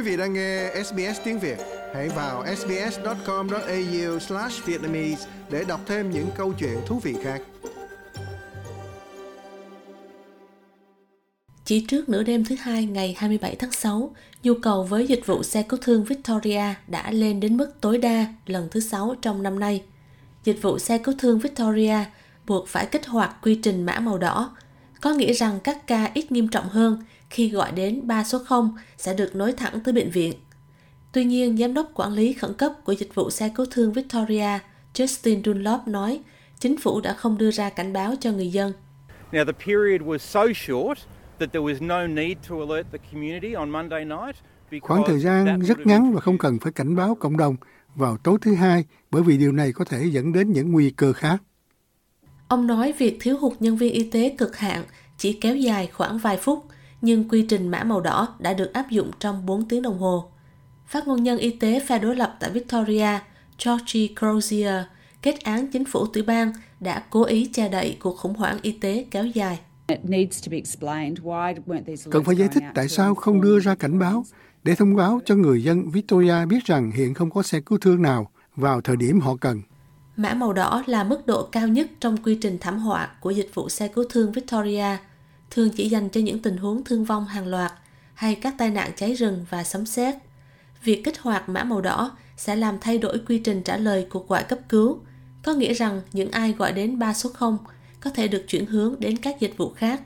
[0.00, 1.58] Quý vị đang nghe SBS tiếng Việt,
[1.94, 7.42] hãy vào sbs.com.au/vietnamese để đọc thêm những câu chuyện thú vị khác.
[11.64, 15.42] Chỉ trước nửa đêm thứ hai ngày 27 tháng 6, nhu cầu với dịch vụ
[15.42, 19.58] xe cứu thương Victoria đã lên đến mức tối đa lần thứ 6 trong năm
[19.58, 19.82] nay.
[20.44, 21.96] Dịch vụ xe cứu thương Victoria
[22.46, 24.56] buộc phải kích hoạt quy trình mã màu đỏ,
[25.00, 28.74] có nghĩa rằng các ca ít nghiêm trọng hơn khi gọi đến 3 số 0
[28.96, 30.32] sẽ được nối thẳng tới bệnh viện.
[31.12, 34.58] Tuy nhiên, Giám đốc quản lý khẩn cấp của dịch vụ xe cứu thương Victoria,
[34.94, 36.20] Justin Dunlop nói,
[36.58, 38.72] chính phủ đã không đưa ra cảnh báo cho người dân.
[39.32, 40.98] Now the period was so short
[41.38, 44.36] that there was no need to alert the community on Monday night.
[44.82, 47.56] Khoảng thời gian rất ngắn và không cần phải cảnh báo cộng đồng
[47.94, 51.12] vào tối thứ hai bởi vì điều này có thể dẫn đến những nguy cơ
[51.12, 51.42] khác.
[52.48, 54.84] Ông nói việc thiếu hụt nhân viên y tế cực hạn
[55.18, 56.64] chỉ kéo dài khoảng vài phút,
[57.02, 60.30] nhưng quy trình mã màu đỏ đã được áp dụng trong 4 tiếng đồng hồ.
[60.86, 63.18] Phát ngôn nhân y tế phe đối lập tại Victoria,
[63.64, 64.82] Georgie Crozier,
[65.22, 68.72] kết án chính phủ tiểu bang đã cố ý che đậy cuộc khủng hoảng y
[68.72, 69.58] tế kéo dài.
[72.10, 74.24] Cần phải giải thích tại sao không đưa ra cảnh báo
[74.64, 78.02] để thông báo cho người dân Victoria biết rằng hiện không có xe cứu thương
[78.02, 79.62] nào vào thời điểm họ cần.
[80.16, 83.50] Mã màu đỏ là mức độ cao nhất trong quy trình thảm họa của dịch
[83.54, 84.96] vụ xe cứu thương Victoria,
[85.50, 87.72] thường chỉ dành cho những tình huống thương vong hàng loạt
[88.14, 90.14] hay các tai nạn cháy rừng và sấm sét.
[90.84, 94.28] Việc kích hoạt mã màu đỏ sẽ làm thay đổi quy trình trả lời cuộc
[94.28, 95.00] gọi cấp cứu,
[95.42, 97.58] có nghĩa rằng những ai gọi đến 3 số 0
[98.00, 100.02] có thể được chuyển hướng đến các dịch vụ khác.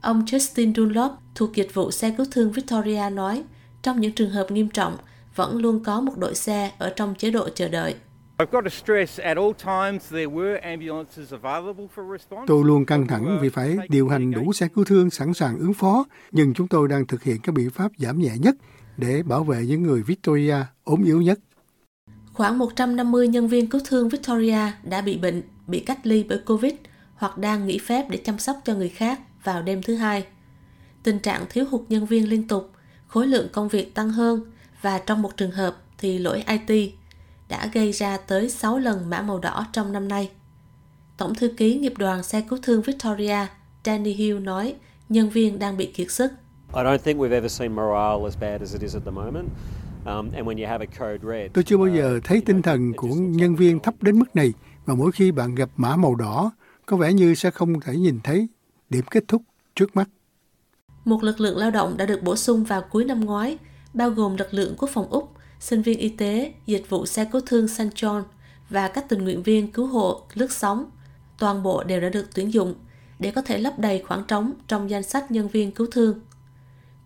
[0.00, 3.42] Ông Justin Dunlop thuộc dịch vụ xe cứu thương Victoria nói,
[3.82, 4.96] trong những trường hợp nghiêm trọng,
[5.34, 7.94] vẫn luôn có một đội xe ở trong chế độ chờ đợi.
[12.46, 15.74] Tôi luôn căng thẳng vì phải điều hành đủ xe cứu thương sẵn sàng ứng
[15.74, 18.56] phó, nhưng chúng tôi đang thực hiện các biện pháp giảm nhẹ nhất
[18.96, 21.38] để bảo vệ những người Victoria ốm yếu nhất.
[22.32, 26.72] Khoảng 150 nhân viên cứu thương Victoria đã bị bệnh, bị cách ly bởi Covid
[27.14, 30.26] hoặc đang nghỉ phép để chăm sóc cho người khác vào đêm thứ hai.
[31.02, 32.70] Tình trạng thiếu hụt nhân viên liên tục,
[33.06, 34.40] khối lượng công việc tăng hơn
[34.82, 36.92] và trong một trường hợp thì lỗi IT
[37.48, 40.30] đã gây ra tới 6 lần mã màu đỏ trong năm nay.
[41.16, 43.46] Tổng thư ký nghiệp đoàn xe cứu thương Victoria,
[43.84, 44.74] Danny Hill nói
[45.08, 46.32] nhân viên đang bị kiệt sức.
[51.52, 54.52] Tôi chưa bao giờ thấy tinh thần của nhân viên thấp đến mức này
[54.86, 56.50] và mỗi khi bạn gặp mã màu đỏ,
[56.86, 58.48] có vẻ như sẽ không thể nhìn thấy
[58.90, 59.42] điểm kết thúc
[59.74, 60.08] trước mắt.
[61.04, 63.58] Một lực lượng lao động đã được bổ sung vào cuối năm ngoái,
[63.94, 67.40] bao gồm lực lượng quốc phòng Úc, sinh viên y tế, dịch vụ xe cứu
[67.46, 68.22] thương San John
[68.68, 70.90] và các tình nguyện viên cứu hộ lướt sóng.
[71.38, 72.74] Toàn bộ đều đã được tuyển dụng
[73.18, 76.20] để có thể lấp đầy khoảng trống trong danh sách nhân viên cứu thương.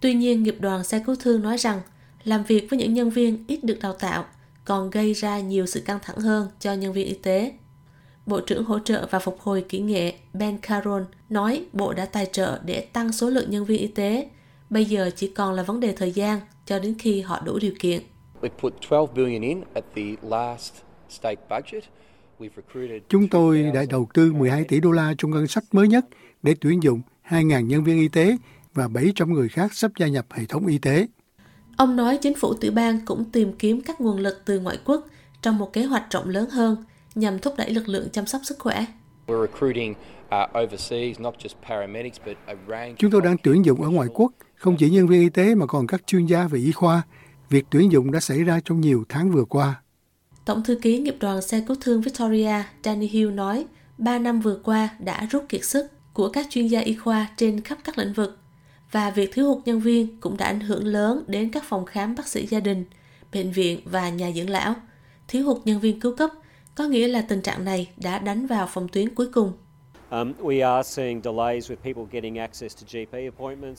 [0.00, 1.80] Tuy nhiên, nghiệp đoàn xe cứu thương nói rằng
[2.24, 4.24] làm việc với những nhân viên ít được đào tạo
[4.64, 7.52] còn gây ra nhiều sự căng thẳng hơn cho nhân viên y tế.
[8.26, 12.26] Bộ trưởng hỗ trợ và phục hồi kỹ nghệ Ben Caron nói Bộ đã tài
[12.32, 14.28] trợ để tăng số lượng nhân viên y tế.
[14.70, 17.72] Bây giờ chỉ còn là vấn đề thời gian cho đến khi họ đủ điều
[17.78, 18.00] kiện.
[23.08, 26.06] Chúng tôi đã đầu tư 12 tỷ đô la trong ngân sách mới nhất
[26.42, 28.36] để tuyển dụng 2.000 nhân viên y tế
[28.74, 31.06] và 700 người khác sắp gia nhập hệ thống y tế.
[31.76, 35.06] Ông nói chính phủ tiểu bang cũng tìm kiếm các nguồn lực từ ngoại quốc
[35.42, 36.76] trong một kế hoạch rộng lớn hơn
[37.14, 38.84] nhằm thúc đẩy lực lượng chăm sóc sức khỏe.
[39.32, 39.50] Uh,
[42.98, 45.66] Chúng tôi đang tuyển dụng ở ngoại quốc, không chỉ nhân viên y tế mà
[45.66, 47.02] còn các chuyên gia về y khoa.
[47.50, 49.82] Việc tuyển dụng đã xảy ra trong nhiều tháng vừa qua.
[50.44, 53.66] Tổng thư ký nghiệp đoàn xe cứu thương Victoria Danny Hill nói,
[53.98, 57.60] ba năm vừa qua đã rút kiệt sức của các chuyên gia y khoa trên
[57.60, 58.38] khắp các lĩnh vực
[58.90, 62.14] và việc thiếu hụt nhân viên cũng đã ảnh hưởng lớn đến các phòng khám
[62.14, 62.84] bác sĩ gia đình,
[63.32, 64.74] bệnh viện và nhà dưỡng lão.
[65.28, 66.30] Thiếu hụt nhân viên cứu cấp
[66.74, 69.52] có nghĩa là tình trạng này đã đánh vào phòng tuyến cuối cùng.
[70.10, 70.32] Um,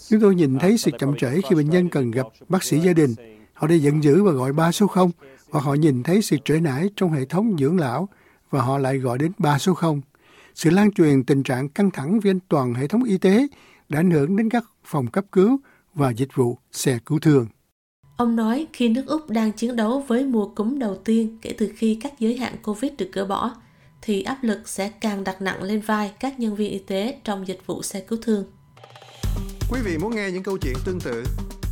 [0.10, 2.94] Chúng tôi nhìn thấy sự chậm trễ khi bệnh nhân cần gặp bác sĩ gia
[2.94, 3.16] đình.
[3.58, 5.12] Họ đi giận dữ và gọi ba số 0,
[5.50, 8.10] hoặc họ nhìn thấy sự trễ nải trong hệ thống dưỡng lão
[8.50, 10.02] và họ lại gọi đến ba số 0.
[10.56, 13.48] Sự lan truyền tình trạng căng thẳng trên toàn hệ thống y tế
[13.90, 15.60] đã ảnh hưởng đến các phòng cấp cứu
[15.94, 17.48] và dịch vụ xe cứu thương.
[18.18, 21.72] Ông nói khi nước Úc đang chiến đấu với mùa cúm đầu tiên kể từ
[21.76, 23.56] khi các giới hạn Covid được gỡ bỏ,
[24.02, 27.48] thì áp lực sẽ càng đặt nặng lên vai các nhân viên y tế trong
[27.48, 28.46] dịch vụ xe cứu thương.
[29.72, 31.24] Quý vị muốn nghe những câu chuyện tương tự